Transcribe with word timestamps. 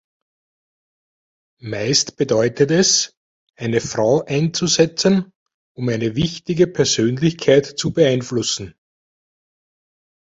Meist 1.61 2.17
bedeutet 2.17 2.71
es, 2.71 3.13
eine 3.55 3.81
Frau 3.81 4.23
einzusetzen, 4.25 5.31
um 5.77 5.89
eine 5.89 6.15
wichtige 6.15 6.65
Persönlichkeit 6.65 7.67
zu 7.77 7.93
beeinflussen. 7.93 8.73